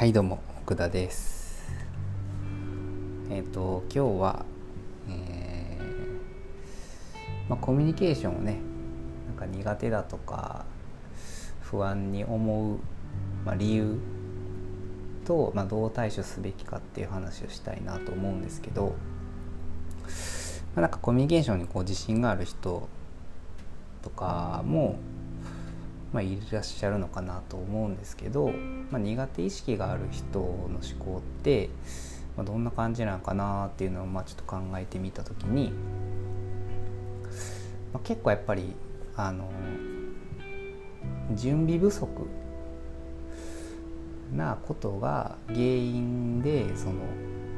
[0.00, 1.70] はいどうも奥田です。
[3.28, 4.46] えっ、と今日は、
[5.10, 8.60] えーまあ、コミュニケーションをね
[9.26, 10.64] なんか苦手だとか
[11.60, 12.78] 不安に思う、
[13.44, 13.98] まあ、理由
[15.26, 18.94] と、まあ、どう対処すべきかっていう話をしたいなと思うんですけど、
[20.74, 22.88] ま、なんかコミュニケーションにこう自信がある人
[24.00, 24.98] とかも
[26.12, 28.50] まあ、いらっしゃるのかなと思うんですけど、
[28.90, 31.70] まあ、苦手意識がある人の思考って、
[32.36, 35.72] まあ、どんな感じなのかなっていうのをまあちょっと考えてみた時に、
[37.92, 38.74] まあ、結構やっぱり
[39.16, 39.50] あの
[41.34, 42.08] 準備不足
[44.34, 46.94] なことが原因でその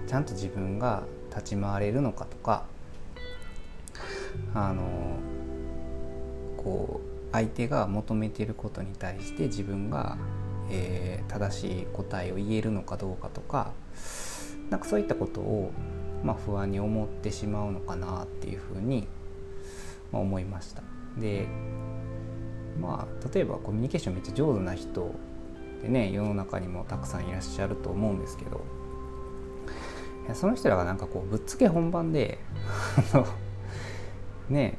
[0.07, 2.67] ちゃんと自分が立ち回れるのかとか
[4.55, 5.19] あの
[6.57, 10.17] こう相手が求めていることに対して自分が、
[10.71, 13.73] えー、正しい答えを言えるのかどうかとか
[14.71, 15.73] なんかそういったことを、
[16.23, 19.07] まあ、不安に思ってしまうのかなっていうふうに、
[20.13, 20.83] まあ、思いました。
[21.19, 21.47] で
[22.81, 25.15] まあ例えばコミュニケーションめっちゃ上手な人
[25.83, 28.65] でね世の中にもたくさんいらっしゃると思うんですけど
[30.35, 32.39] その人らがなんかこうぶっつけ本番で
[33.13, 33.27] あの
[34.49, 34.79] ね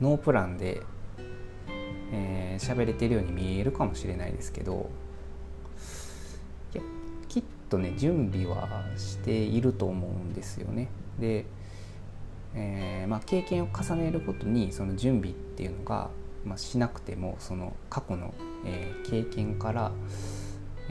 [0.00, 0.82] ノープランで
[2.14, 4.88] えー、喋れてるように見えるかもしれないですけど
[6.72, 6.82] いや
[7.28, 10.88] きっとね準備はしていると思うんですよね。
[11.18, 11.44] で、
[12.54, 16.10] えー、まあ、経験を重ねることにその準備っていうのが、
[16.44, 18.32] まあ、しなくてもその過去の、
[18.64, 19.92] えー、経験から、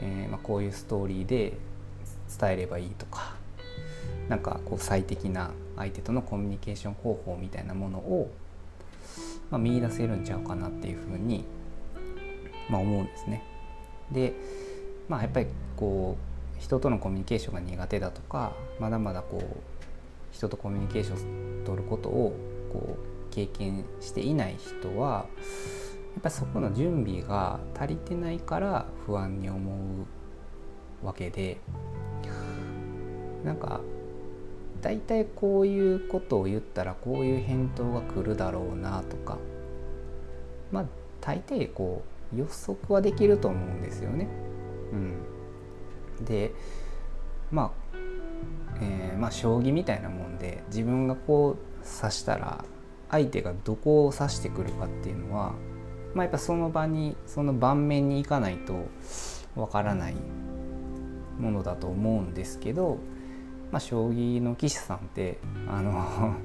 [0.00, 1.54] えまあ、こういうストーリーで
[2.38, 3.36] 伝えればいいとか
[4.28, 8.30] なんかこう最適な相手とのコミュニケーション方法みたいなものを
[9.54, 11.44] まあ、見出せるんちゃうかなっていうふうに、
[12.68, 13.44] まあ、思うんですね。
[14.10, 14.34] で
[15.08, 15.46] まあやっぱり
[15.76, 16.16] こ
[16.58, 19.56] う人とのコミュニケーションが苦手だとかまだまだこう
[20.32, 22.34] 人とコミュニケーションを取ることを
[22.72, 25.26] こう経験していない人は
[26.14, 29.72] やっぱりそこの準備が足りてないから不安に思
[31.02, 31.58] うわけで
[33.44, 33.80] なんか
[34.84, 39.38] 大体こういうことを言ったらこういう返答が来るだろうなとか
[40.74, 40.84] まあ
[41.20, 42.02] 大抵こ
[42.34, 44.28] う予測はできると思うんですよね。
[44.92, 44.96] う
[46.22, 46.52] ん、で
[47.50, 47.96] まあ、
[48.80, 52.64] えー、まあ将棋みたいなもんで自分がこう指したら
[53.10, 55.54] 相手がどこを指してくるかっていうのは、
[56.14, 58.74] まあ、やっぱその場にその盤面に行かないと
[59.54, 60.16] わからない
[61.38, 62.98] ものだと思うんですけど
[63.74, 66.36] まあ、将棋の棋士さんってあの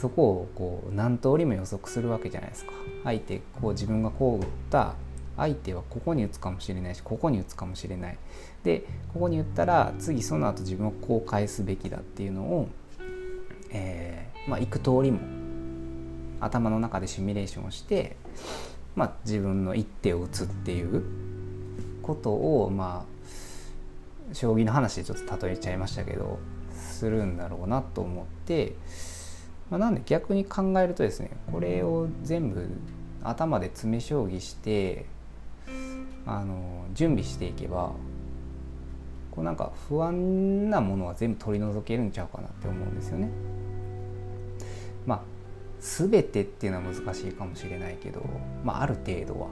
[0.00, 2.72] そこをこう何通りも予測するわけじゃないですか。
[3.04, 4.94] 相手こう自分がこう打った
[5.36, 8.18] 相手はここに打つかもしれないしここに打つかもしれない。
[8.64, 12.68] でここに打ったら次その後自分はこう返すべきだっていうのを、
[13.70, 15.20] えー、まあ、行く通りも
[16.40, 18.16] 頭の中でシミュレーションをして、
[18.96, 21.04] まあ、自分の一手を打つっていう
[22.02, 26.38] ことをまあ将棋の話でちょっと例えちゃいましたけど
[26.72, 28.74] するんだろうなと思って、
[29.70, 32.66] まあ、なんで逆に考えるとですねこれを全部
[33.22, 35.06] 頭で詰め将棋して
[36.26, 37.92] あの準備していけば
[39.30, 43.28] こうなんか不安なものは全部取り除けるんちゃうかなって思うんですよね。
[45.06, 45.20] まあ
[45.80, 48.22] 全てっていうのは難しいかもしれないけど、
[48.64, 49.48] まあ、ある程度は、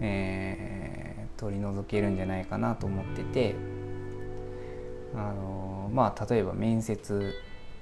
[0.00, 3.54] えー取り除けるんじゃないかなと思ってて
[5.14, 7.34] あのまあ例えば面接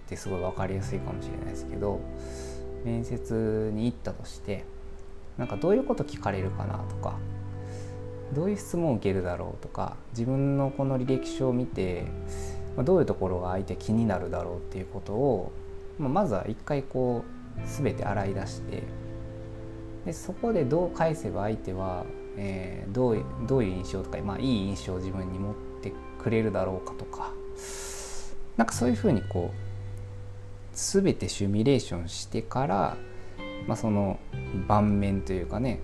[0.06, 2.00] ってすごい分かりやすいかもしれないですけど
[2.84, 4.64] 面接に行ったとして
[5.38, 7.16] なんかどういうこと聞かれるかなとか
[8.32, 12.06] どういう質問を受けるだろうとか自分のこの履歴書を見て
[12.78, 15.52] どういうところが相手気になるだろうっていうことを
[15.98, 17.24] まずは一回こ
[17.56, 18.82] う全て洗い出して
[20.06, 22.04] でそこでどう返せば相手は
[22.36, 27.32] えー、どうどういう印象とか、まあ、いい印象を自分に持ってくれるだろうかとか
[28.56, 29.63] なんかそういうふうにこう
[30.74, 32.96] 全てシミュレーションしてから、
[33.66, 34.18] まあ、その
[34.66, 35.80] 盤面というかね、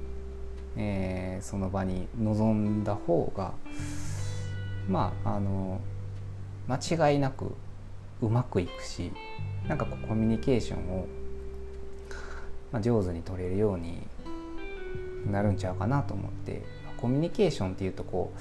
[0.76, 3.54] えー、その場に臨んだ方が
[4.88, 5.80] まああの
[6.68, 7.54] 間違いなく
[8.20, 9.12] うまくいくし
[9.68, 11.06] なんかこうコミュニケーションを、
[12.72, 14.02] まあ、上手に取れるように
[15.26, 16.62] なるんちゃうかなと思って
[16.96, 18.40] コミュニケーションっていうとこう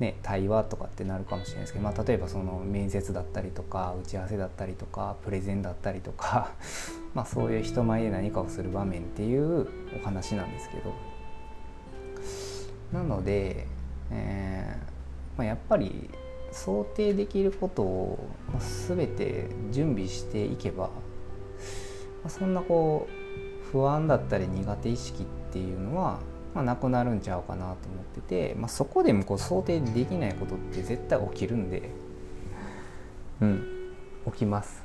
[0.00, 6.50] ね対話とかってなるかもしれないですけど、まあ、例えばその面接だったりとか打ち合わせだったりとかプレゼンだったりとか
[7.14, 9.68] まあそういう人前で何かをする場面っていう
[10.00, 10.92] お話なんですけど。
[12.92, 13.66] なので、
[14.12, 14.94] えー
[15.36, 16.08] まあ、やっぱり
[16.52, 18.30] 想定できることを
[18.88, 20.90] 全て準備していけば、ま
[22.26, 26.20] あ、そんなこう不安だったり苦手意識っていうのは、
[26.54, 31.90] まあ、なくなるんちゃうかなと思ってて、まあ、そこでもこう想定できないことって絶対起きるんで
[33.40, 33.66] うん
[34.26, 34.82] 起きます。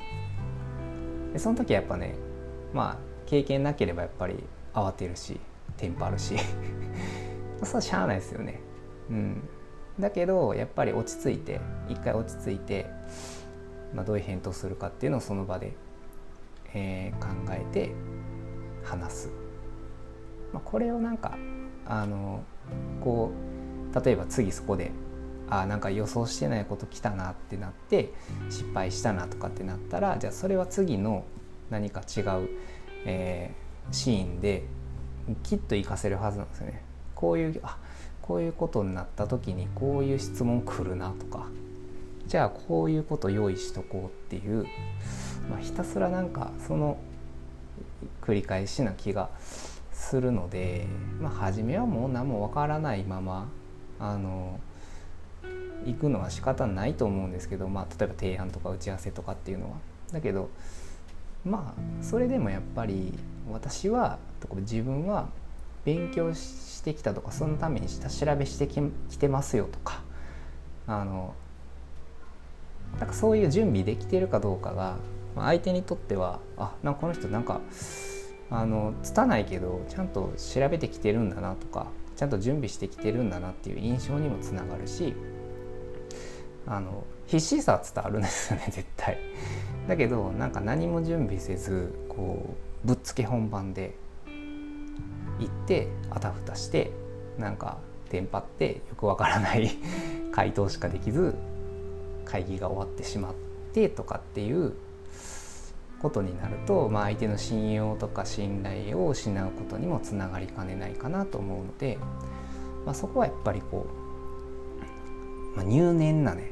[1.31, 2.15] でその時はやっぱね
[2.73, 4.43] まあ経験なければやっぱり
[4.73, 5.39] 慌てるし
[5.77, 6.35] テンパるし。
[7.63, 8.59] それはしゃあないですよね。
[9.09, 9.41] うん。
[9.99, 12.89] だけどやっぱり落ち着いて一回落ち着いて、
[13.93, 15.73] まあ、どういう返答するかっていうのをその場で、
[16.73, 17.91] えー、考えて
[18.83, 19.31] 話す、
[20.53, 21.37] まあ、これをなんか
[21.89, 22.43] あの
[23.01, 23.31] こ
[23.93, 24.91] う例えば次そこで
[25.49, 28.13] あなんか予想してないこと来たなってなって
[28.49, 31.25] 失敗したなとかってなったらじゃあそれは次の
[31.71, 32.49] 何か違う、
[33.05, 34.63] えー、シーンで
[35.43, 36.83] きっと活かせるはずなんですよね。
[37.15, 37.77] こういうあ
[38.21, 41.47] こういうことになった時にこういう質問来るなとか
[42.27, 44.65] じゃあこういうこと用意しとこうっていう、
[45.49, 46.97] まあ、ひたすらなんかその
[48.21, 49.31] 繰り返しな気が
[49.99, 50.87] するので、
[51.19, 53.49] まあ、初めはもう何もわからないまま
[53.99, 54.59] あの
[55.85, 59.77] 行くのは仕方ないと思うんですけど、まあ、例えば提案とか打ち合わせとかっていうのは。
[60.11, 60.49] だけど
[61.45, 63.13] まあそれでもやっぱり
[63.51, 64.17] 私は
[64.55, 65.29] 自分は
[65.85, 70.01] 勉強してきたとかそのために下調べしてきてますよとか
[70.87, 71.35] あの
[72.97, 74.97] なんかそういう準備できてるかどうかが
[75.35, 77.61] 相手にとってはあなんかこの人なんか
[78.51, 85.13] あの拙いけどちゃんと調べてきてるんだなとかちゃんと準備してきてるんだなっていう印象にもつながるし
[86.67, 89.17] あの必死さは伝わるんですよね 絶対。
[89.87, 93.95] だけどなんか何も準備せずこうぶっつけ本番で
[95.39, 96.91] 行ってあたふたして
[97.37, 97.77] なんか
[98.09, 99.69] テンパってよくわからない
[100.31, 101.35] 回答しかできず
[102.25, 103.33] 会議が終わってしまっ
[103.73, 104.73] てとかっていう
[106.01, 111.97] ことになると、まあ、相手の信用とか信頼を失うことにもつながりかねないかなと思うので、
[112.85, 113.87] まあ、そこはやっぱりこ
[115.53, 116.51] う、まあ、入念なね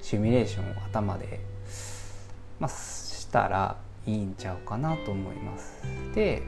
[0.00, 1.40] シミュレーションを頭で、
[2.58, 3.76] まあ、したら
[4.06, 5.82] いいんちゃうかなと思います。
[6.14, 6.42] で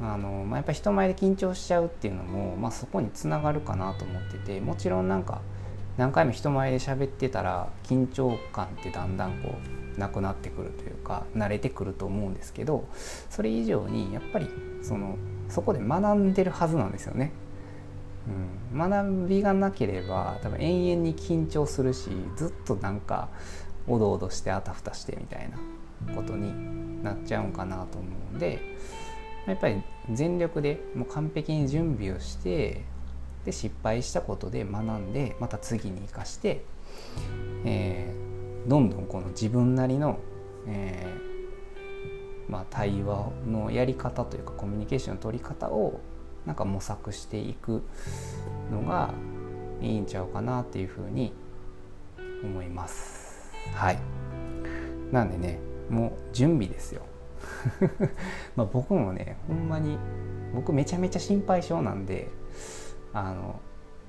[0.00, 5.40] あの、まあ、やっぱり人前で緊張しちゃうっていうのも、まあ、そこにつながるかなと思っててもちろんなんか
[5.96, 9.54] 何回も人前で喋ってたら緊張感ってだんだんこ
[9.96, 12.88] うなくなってくるというか慣れてくると思うんですけど
[13.28, 14.48] それ以上にやっぱり
[14.82, 15.16] その
[15.48, 17.32] そこで学んでるはずなんですよね。
[18.72, 23.28] うん、学びがなければ多分永遠に緊張するしずっとなんか
[23.88, 28.60] おどおどしてあたふたしてみたいなことになっちゃうんかなと思うんで
[29.46, 32.84] やっぱり全力でもう完璧に準備をして
[33.44, 36.64] で失敗したことで学んでまた次に生かして、
[37.64, 40.18] えー、どんどんこの自分なりの、
[40.66, 46.00] えー、まあ、対話のやり方というかコミュニケーションの取り方を
[46.46, 47.82] なんか模索していく
[48.70, 49.14] のが
[49.80, 51.32] いいんちゃうかなっていうふうに
[52.42, 53.52] 思います。
[53.74, 53.98] はい
[55.12, 57.02] なんでねもう準備ですよ
[58.56, 59.98] まあ僕もねほんまに
[60.54, 62.28] 僕めちゃめちゃ心配性なんで
[63.14, 63.60] あの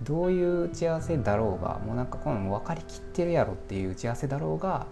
[0.01, 4.85] どういう打ち合わせだろうがもうなんかこの分かりきってるやろっていう打ち合わせだろうがやっ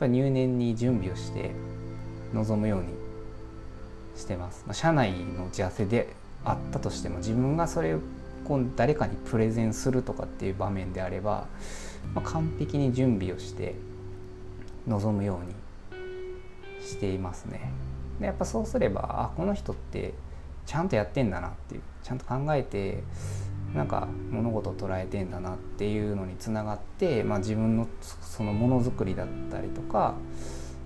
[0.00, 1.52] ぱ入念に準備をして
[2.32, 2.88] 臨むように
[4.16, 4.64] してます。
[4.66, 6.14] まあ、社内の打ち合わせで
[6.44, 8.00] あったとしても自分がそれを
[8.44, 11.46] こう誰かにプレゼンするとかっていう場面であれば、
[12.14, 13.74] まあ、完璧に準備をして
[14.86, 15.54] 臨むように
[16.84, 17.72] していますね。
[18.20, 20.14] でやっぱそうすればあこの人って
[20.66, 23.02] ちゃんとやってんだなっていうちゃんと考えて
[23.74, 30.14] なんか物事を捉えてんだなっていうのにつながって、まあ、自分のそのものづくりだったりとか、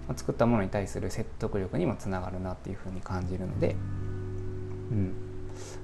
[0.08, 3.76] まあ、作ったものに対する説得力にもつながるなっていうふうに感じるので、
[4.90, 5.12] うん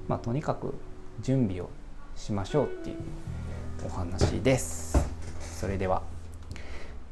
[0.07, 0.73] まあ、とにかく
[1.21, 1.69] 準備を
[2.15, 2.97] しましょうっていう
[3.85, 4.97] お話です。
[5.39, 6.01] それでは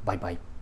[0.06, 0.53] バイバイ。